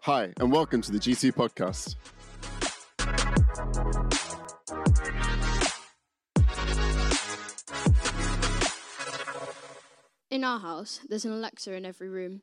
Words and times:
Hi, 0.00 0.32
and 0.38 0.50
welcome 0.50 0.80
to 0.80 0.90
the 0.90 0.98
GC 0.98 1.32
podcast. 1.32 1.96
In 10.30 10.42
our 10.42 10.58
house, 10.58 11.00
there's 11.06 11.26
an 11.26 11.32
Alexa 11.32 11.74
in 11.74 11.84
every 11.84 12.08
room. 12.08 12.40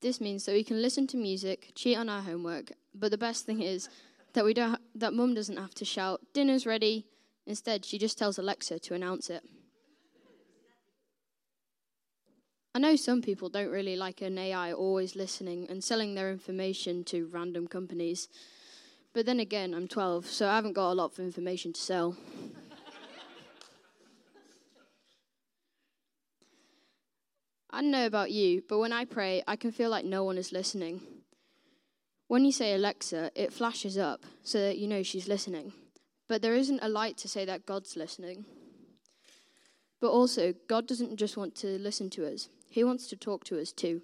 This 0.00 0.20
means 0.20 0.44
that 0.46 0.54
we 0.54 0.64
can 0.64 0.82
listen 0.82 1.06
to 1.08 1.16
music, 1.16 1.70
cheat 1.76 1.96
on 1.96 2.08
our 2.08 2.22
homework, 2.22 2.72
but 2.92 3.12
the 3.12 3.18
best 3.18 3.46
thing 3.46 3.62
is 3.62 3.88
that 4.32 4.44
we 4.44 4.54
don't 4.54 4.80
that 4.92 5.14
mum 5.14 5.34
doesn't 5.34 5.56
have 5.56 5.74
to 5.74 5.84
shout, 5.84 6.20
"Dinner's 6.34 6.66
ready." 6.66 7.06
Instead, 7.46 7.84
she 7.84 7.96
just 7.96 8.18
tells 8.18 8.38
Alexa 8.38 8.80
to 8.80 8.94
announce 8.94 9.30
it. 9.30 9.44
I 12.78 12.80
know 12.80 12.94
some 12.94 13.22
people 13.22 13.48
don't 13.48 13.72
really 13.72 13.96
like 13.96 14.22
an 14.22 14.38
AI 14.38 14.72
always 14.72 15.16
listening 15.16 15.66
and 15.68 15.82
selling 15.82 16.14
their 16.14 16.30
information 16.30 17.02
to 17.06 17.26
random 17.26 17.66
companies. 17.66 18.28
But 19.12 19.26
then 19.26 19.40
again, 19.40 19.74
I'm 19.74 19.88
12, 19.88 20.26
so 20.26 20.48
I 20.48 20.54
haven't 20.54 20.74
got 20.74 20.92
a 20.92 20.94
lot 20.94 21.10
of 21.10 21.18
information 21.18 21.72
to 21.72 21.80
sell. 21.80 22.12
I 27.72 27.80
don't 27.80 27.90
know 27.90 28.06
about 28.06 28.30
you, 28.30 28.62
but 28.68 28.78
when 28.78 28.92
I 28.92 29.04
pray, 29.04 29.42
I 29.48 29.56
can 29.56 29.72
feel 29.72 29.90
like 29.90 30.04
no 30.04 30.22
one 30.22 30.38
is 30.38 30.52
listening. 30.52 31.00
When 32.28 32.44
you 32.44 32.52
say 32.52 32.74
Alexa, 32.74 33.32
it 33.34 33.52
flashes 33.52 33.98
up 33.98 34.24
so 34.44 34.60
that 34.60 34.78
you 34.78 34.86
know 34.86 35.02
she's 35.02 35.26
listening. 35.26 35.72
But 36.28 36.42
there 36.42 36.54
isn't 36.54 36.78
a 36.80 36.88
light 36.88 37.16
to 37.16 37.28
say 37.28 37.44
that 37.44 37.66
God's 37.66 37.96
listening. 37.96 38.44
But 40.00 40.10
also, 40.10 40.54
God 40.68 40.86
doesn't 40.86 41.16
just 41.16 41.36
want 41.36 41.54
to 41.56 41.78
listen 41.78 42.10
to 42.10 42.32
us, 42.32 42.48
He 42.70 42.84
wants 42.84 43.08
to 43.08 43.16
talk 43.16 43.44
to 43.44 43.60
us 43.60 43.72
too. 43.72 44.02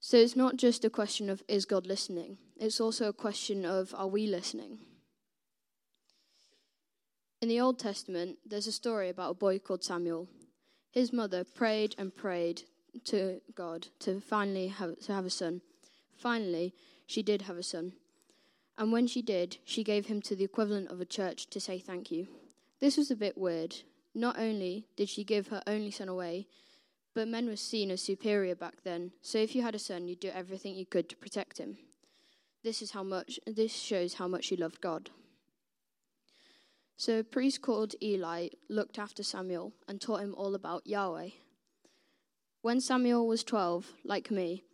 So 0.00 0.16
it's 0.16 0.36
not 0.36 0.56
just 0.56 0.84
a 0.84 0.90
question 0.90 1.28
of 1.28 1.42
is 1.48 1.64
God 1.64 1.86
listening, 1.86 2.38
it's 2.56 2.80
also 2.80 3.08
a 3.08 3.12
question 3.12 3.64
of 3.64 3.94
are 3.96 4.08
we 4.08 4.26
listening? 4.26 4.78
In 7.40 7.48
the 7.48 7.60
Old 7.60 7.78
Testament, 7.78 8.38
there's 8.44 8.66
a 8.66 8.72
story 8.72 9.08
about 9.08 9.30
a 9.30 9.34
boy 9.34 9.60
called 9.60 9.84
Samuel. 9.84 10.28
His 10.90 11.12
mother 11.12 11.44
prayed 11.44 11.94
and 11.96 12.14
prayed 12.14 12.62
to 13.04 13.40
God 13.54 13.88
to 14.00 14.20
finally 14.20 14.68
have, 14.68 14.98
to 15.00 15.12
have 15.12 15.24
a 15.24 15.30
son. 15.30 15.60
Finally, 16.16 16.74
she 17.06 17.22
did 17.22 17.42
have 17.42 17.56
a 17.56 17.62
son. 17.62 17.92
And 18.76 18.92
when 18.92 19.06
she 19.06 19.22
did, 19.22 19.58
she 19.64 19.84
gave 19.84 20.06
him 20.06 20.20
to 20.22 20.34
the 20.34 20.44
equivalent 20.44 20.90
of 20.90 21.00
a 21.00 21.04
church 21.04 21.48
to 21.50 21.60
say 21.60 21.78
thank 21.78 22.10
you. 22.10 22.26
This 22.80 22.96
was 22.96 23.10
a 23.10 23.16
bit 23.16 23.38
weird. 23.38 23.76
Not 24.18 24.36
only 24.36 24.88
did 24.96 25.08
she 25.08 25.22
give 25.22 25.46
her 25.46 25.62
only 25.68 25.92
son 25.92 26.08
away, 26.08 26.48
but 27.14 27.28
men 27.28 27.46
were 27.46 27.54
seen 27.54 27.88
as 27.92 28.02
superior 28.02 28.56
back 28.56 28.82
then. 28.82 29.12
So 29.22 29.38
if 29.38 29.54
you 29.54 29.62
had 29.62 29.76
a 29.76 29.78
son, 29.78 30.08
you'd 30.08 30.18
do 30.18 30.30
everything 30.34 30.74
you 30.74 30.86
could 30.86 31.08
to 31.10 31.16
protect 31.16 31.58
him. 31.58 31.78
This 32.64 32.82
is 32.82 32.90
how 32.90 33.04
much 33.04 33.38
this 33.46 33.72
shows 33.72 34.14
how 34.14 34.26
much 34.26 34.46
she 34.46 34.56
loved 34.56 34.80
God. 34.80 35.10
So 36.96 37.20
a 37.20 37.22
priest 37.22 37.62
called 37.62 37.94
Eli 38.02 38.48
looked 38.68 38.98
after 38.98 39.22
Samuel 39.22 39.72
and 39.86 40.00
taught 40.00 40.22
him 40.22 40.34
all 40.36 40.56
about 40.56 40.84
Yahweh. 40.84 41.28
When 42.60 42.80
Samuel 42.80 43.28
was 43.28 43.44
12, 43.44 43.92
like 44.04 44.32
me, 44.32 44.64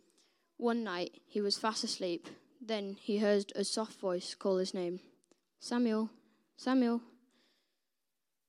one 0.57 0.83
night 0.83 1.21
he 1.27 1.39
was 1.39 1.55
fast 1.55 1.83
asleep. 1.83 2.27
Then 2.59 2.97
he 2.99 3.19
heard 3.19 3.53
a 3.55 3.63
soft 3.63 3.99
voice 3.99 4.33
call 4.33 4.57
his 4.57 4.73
name 4.73 5.01
Samuel, 5.59 6.09
Samuel. 6.57 7.01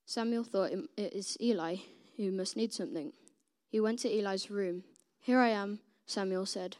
Samuel 0.09 0.45
thought 0.45 0.71
it 0.71 1.13
is 1.13 1.35
Eli 1.41 1.75
who 2.15 2.31
must 2.31 2.55
need 2.55 2.71
something. 2.71 3.11
He 3.67 3.81
went 3.81 3.99
to 3.99 4.09
Eli's 4.09 4.49
room. 4.49 4.85
Here 5.19 5.37
I 5.37 5.49
am, 5.49 5.81
Samuel 6.05 6.45
said. 6.45 6.77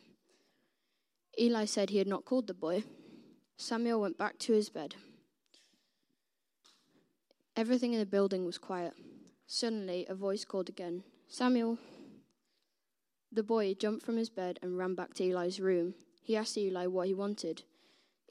Eli 1.37 1.65
said 1.65 1.89
he 1.89 1.97
had 1.97 2.07
not 2.07 2.23
called 2.23 2.47
the 2.47 2.53
boy. 2.53 2.85
Samuel 3.57 3.99
went 3.99 4.17
back 4.17 4.39
to 4.39 4.53
his 4.53 4.69
bed. 4.69 4.95
Everything 7.57 7.91
in 7.91 7.99
the 7.99 8.05
building 8.05 8.45
was 8.45 8.57
quiet. 8.57 8.93
Suddenly, 9.45 10.05
a 10.07 10.15
voice 10.15 10.45
called 10.45 10.69
again 10.69 11.03
Samuel. 11.27 11.79
The 13.29 13.43
boy 13.43 13.73
jumped 13.73 14.05
from 14.05 14.15
his 14.15 14.29
bed 14.29 14.57
and 14.61 14.77
ran 14.77 14.95
back 14.95 15.13
to 15.15 15.29
Eli's 15.29 15.59
room. 15.59 15.95
He 16.23 16.37
asked 16.37 16.57
Eli 16.57 16.87
what 16.87 17.07
he 17.07 17.13
wanted. 17.13 17.63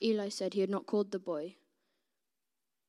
Eli 0.03 0.31
said 0.31 0.55
he 0.55 0.61
had 0.61 0.71
not 0.71 0.87
called 0.87 1.11
the 1.13 1.19
boy. 1.19 1.57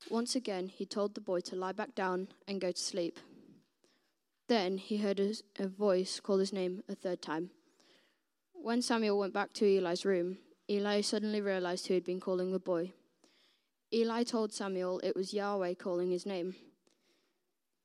Once 0.10 0.36
again, 0.36 0.68
he 0.68 0.86
told 0.86 1.16
the 1.16 1.22
boy 1.22 1.40
to 1.42 1.56
lie 1.56 1.72
back 1.72 1.94
down 1.94 2.28
and 2.48 2.62
go 2.62 2.72
to 2.72 2.80
sleep. 2.80 3.20
Then 4.48 4.78
he 4.78 4.98
heard 4.98 5.20
a, 5.20 5.34
a 5.60 5.68
voice 5.68 6.20
call 6.20 6.38
his 6.38 6.54
name 6.54 6.84
a 6.88 6.96
third 6.96 7.22
time. 7.22 7.50
When 8.54 8.82
Samuel 8.82 9.20
went 9.20 9.34
back 9.34 9.54
to 9.54 9.66
Eli's 9.66 10.06
room, 10.06 10.38
Eli 10.70 11.02
suddenly 11.02 11.42
realized 11.42 11.88
who 11.88 11.94
had 11.94 12.06
been 12.06 12.20
calling 12.20 12.52
the 12.52 12.60
boy. 12.60 12.94
Eli 13.94 14.24
told 14.24 14.54
Samuel 14.54 15.00
it 15.04 15.16
was 15.16 15.34
Yahweh 15.34 15.74
calling 15.76 16.12
his 16.12 16.26
name. 16.26 16.56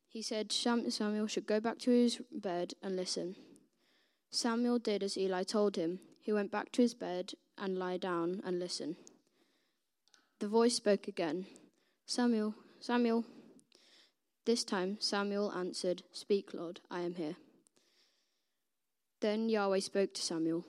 He 0.09 0.23
said 0.23 0.53
Samuel 0.53 1.27
should 1.27 1.47
go 1.47 1.59
back 1.59 1.79
to 1.81 1.91
his 1.91 2.21
bed 2.31 2.75
and 2.83 2.97
listen. 2.97 3.37
Samuel 4.31 4.79
did 4.79 5.03
as 5.03 5.17
Eli 5.17 5.43
told 5.43 5.77
him. 5.77 6.01
He 6.21 6.33
went 6.33 6.53
back 6.53 6.71
to 6.73 6.83
his 6.83 6.95
bed 6.95 7.33
and 7.59 7.79
lay 7.79 7.99
down 7.99 8.41
and 8.45 8.59
listened. 8.59 8.97
The 10.39 10.49
voice 10.49 10.75
spoke 10.77 11.09
again 11.09 11.47
Samuel, 12.15 12.55
Samuel. 12.79 13.25
This 14.45 14.65
time 14.65 14.99
Samuel 15.01 15.51
answered, 15.51 16.03
Speak, 16.13 16.53
Lord, 16.53 16.81
I 16.91 17.01
am 17.01 17.15
here. 17.15 17.37
Then 19.23 19.49
Yahweh 19.49 19.81
spoke 19.81 20.13
to 20.13 20.21
Samuel. 20.21 20.67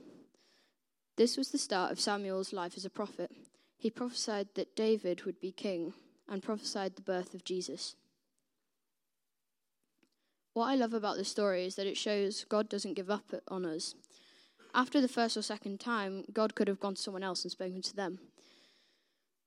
This 1.18 1.36
was 1.36 1.52
the 1.52 1.58
start 1.58 1.92
of 1.92 2.00
Samuel's 2.00 2.54
life 2.54 2.76
as 2.78 2.86
a 2.86 2.90
prophet. 2.90 3.30
He 3.76 3.90
prophesied 3.90 4.56
that 4.56 4.78
David 4.78 5.24
would 5.26 5.42
be 5.42 5.52
king 5.52 5.92
and 6.30 6.42
prophesied 6.42 6.96
the 6.96 7.02
birth 7.02 7.34
of 7.34 7.44
Jesus. 7.44 7.98
What 10.54 10.68
I 10.68 10.76
love 10.76 10.94
about 10.94 11.18
this 11.18 11.28
story 11.28 11.66
is 11.66 11.76
that 11.76 11.88
it 11.88 11.98
shows 11.98 12.46
God 12.48 12.70
doesn't 12.70 12.94
give 12.94 13.10
up 13.10 13.34
on 13.50 13.66
us. 13.66 13.96
After 14.74 15.02
the 15.02 15.10
first 15.10 15.36
or 15.36 15.42
second 15.42 15.82
time, 15.82 16.24
God 16.32 16.56
could 16.56 16.70
have 16.70 16.80
gone 16.80 16.96
to 16.96 17.02
someone 17.02 17.22
else 17.22 17.44
and 17.44 17.52
spoken 17.52 17.82
to 17.82 17.96
them. 17.98 18.20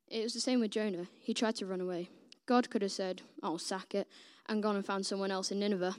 It 0.09 0.23
was 0.23 0.35
the 0.35 0.41
same 0.41 0.61
with 0.61 0.71
Jonah. 0.71 1.07
He 1.21 1.35
tried 1.35 1.57
to 1.57 1.67
run 1.67 1.81
away. 1.81 2.11
God 2.47 2.71
could 2.71 2.83
have 2.83 2.93
said, 2.93 3.23
I'll 3.43 3.59
sack 3.59 3.95
it, 3.95 4.07
and 4.49 4.63
gone 4.63 4.77
and 4.77 4.87
found 4.87 5.05
someone 5.05 5.33
else 5.33 5.51
in 5.51 5.59
Nineveh. 5.59 5.97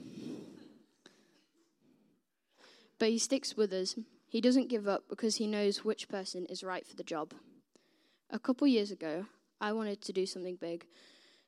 But 2.98 3.10
he 3.10 3.18
sticks 3.18 3.56
with 3.56 3.72
us. 3.72 3.96
He 4.26 4.40
doesn't 4.40 4.68
give 4.68 4.88
up 4.88 5.04
because 5.08 5.36
he 5.36 5.46
knows 5.46 5.84
which 5.84 6.08
person 6.08 6.46
is 6.46 6.64
right 6.64 6.86
for 6.86 6.96
the 6.96 7.04
job. 7.04 7.34
A 8.30 8.38
couple 8.38 8.66
years 8.66 8.90
ago, 8.90 9.26
I 9.60 9.72
wanted 9.72 10.00
to 10.02 10.12
do 10.12 10.26
something 10.26 10.56
big, 10.56 10.86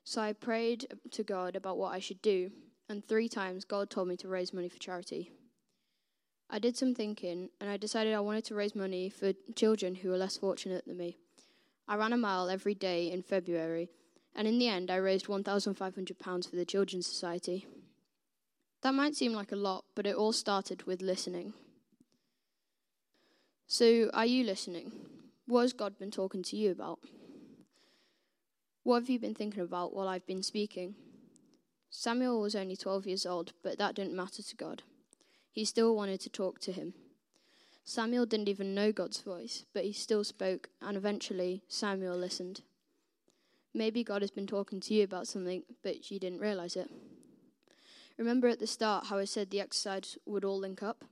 so 0.03 0.21
I 0.21 0.33
prayed 0.33 0.87
to 1.11 1.23
God 1.23 1.55
about 1.55 1.77
what 1.77 1.93
I 1.93 1.99
should 1.99 2.21
do, 2.21 2.51
and 2.89 3.03
three 3.03 3.29
times 3.29 3.65
God 3.65 3.89
told 3.89 4.07
me 4.07 4.17
to 4.17 4.27
raise 4.27 4.53
money 4.53 4.69
for 4.69 4.79
charity. 4.79 5.31
I 6.49 6.59
did 6.59 6.75
some 6.75 6.93
thinking, 6.93 7.49
and 7.59 7.69
I 7.69 7.77
decided 7.77 8.13
I 8.13 8.19
wanted 8.19 8.45
to 8.45 8.55
raise 8.55 8.75
money 8.75 9.09
for 9.09 9.33
children 9.55 9.95
who 9.95 10.11
are 10.11 10.17
less 10.17 10.37
fortunate 10.37 10.85
than 10.85 10.97
me. 10.97 11.17
I 11.91 11.95
ran 11.95 12.13
a 12.13 12.17
mile 12.17 12.49
every 12.49 12.73
day 12.73 13.11
in 13.11 13.21
February, 13.21 13.89
and 14.33 14.47
in 14.47 14.59
the 14.59 14.69
end, 14.69 14.89
I 14.89 14.95
raised 14.95 15.25
£1,500 15.25 16.49
for 16.49 16.55
the 16.55 16.63
Children's 16.63 17.05
Society. 17.05 17.67
That 18.81 18.93
might 18.93 19.13
seem 19.13 19.33
like 19.33 19.51
a 19.51 19.57
lot, 19.57 19.83
but 19.93 20.05
it 20.07 20.15
all 20.15 20.31
started 20.31 20.83
with 20.83 21.01
listening. 21.01 21.51
So, 23.67 24.09
are 24.13 24.25
you 24.25 24.45
listening? 24.45 24.93
What 25.47 25.63
has 25.63 25.73
God 25.73 25.99
been 25.99 26.11
talking 26.11 26.43
to 26.43 26.55
you 26.55 26.71
about? 26.71 26.99
What 28.83 29.01
have 29.01 29.09
you 29.09 29.19
been 29.19 29.35
thinking 29.35 29.61
about 29.61 29.93
while 29.93 30.07
I've 30.07 30.25
been 30.25 30.43
speaking? 30.43 30.95
Samuel 31.89 32.39
was 32.39 32.55
only 32.55 32.77
12 32.77 33.05
years 33.05 33.25
old, 33.25 33.51
but 33.61 33.77
that 33.79 33.95
didn't 33.95 34.15
matter 34.15 34.41
to 34.41 34.55
God. 34.55 34.83
He 35.51 35.65
still 35.65 35.93
wanted 35.93 36.21
to 36.21 36.29
talk 36.29 36.61
to 36.61 36.71
him. 36.71 36.93
Samuel 37.83 38.25
didn't 38.25 38.49
even 38.49 38.75
know 38.75 38.91
God's 38.91 39.21
voice, 39.21 39.65
but 39.73 39.83
he 39.83 39.93
still 39.93 40.23
spoke, 40.23 40.69
and 40.81 40.95
eventually 40.95 41.63
Samuel 41.67 42.17
listened. 42.17 42.61
Maybe 43.73 44.03
God 44.03 44.21
has 44.21 44.31
been 44.31 44.47
talking 44.47 44.79
to 44.81 44.93
you 44.93 45.03
about 45.03 45.27
something, 45.27 45.63
but 45.83 46.11
you 46.11 46.19
didn't 46.19 46.41
realize 46.41 46.75
it. 46.75 46.89
Remember 48.17 48.47
at 48.47 48.59
the 48.59 48.67
start 48.67 49.05
how 49.07 49.17
I 49.17 49.25
said 49.25 49.49
the 49.49 49.61
exercise 49.61 50.17
would 50.25 50.45
all 50.45 50.59
link 50.59 50.83
up? 50.83 51.05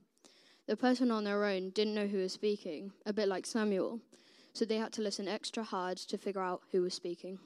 The 0.66 0.76
person 0.76 1.10
on 1.10 1.24
their 1.24 1.44
own 1.44 1.70
didn't 1.70 1.94
know 1.94 2.06
who 2.06 2.18
was 2.18 2.32
speaking, 2.32 2.92
a 3.04 3.12
bit 3.12 3.28
like 3.28 3.46
Samuel, 3.46 4.00
so 4.52 4.64
they 4.64 4.76
had 4.76 4.92
to 4.92 5.02
listen 5.02 5.26
extra 5.26 5.64
hard 5.64 5.96
to 5.96 6.18
figure 6.18 6.42
out 6.42 6.62
who 6.70 6.82
was 6.82 6.94
speaking. 6.94 7.38